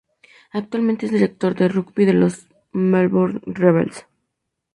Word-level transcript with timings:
Actualmente 0.51 1.05
es 1.05 1.11
director 1.11 1.53
de 1.53 1.67
rugby 1.67 2.05
de 2.05 2.13
los 2.13 2.47
Melbourne 2.71 3.39
Rebels. 3.45 4.07